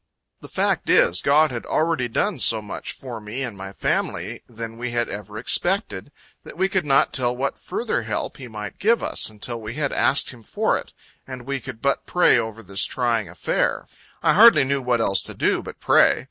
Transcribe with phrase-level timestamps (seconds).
[0.39, 4.41] The fact is, God had already done so much more for me and my family
[4.47, 6.11] than we had ever expected,
[6.43, 9.91] that we could not tell what further help He might give us, until we had
[9.93, 10.91] asked Him for it;
[11.27, 13.85] and we could but pray over this trying affair.
[14.23, 16.19] I hardly knew what else to do, but pray.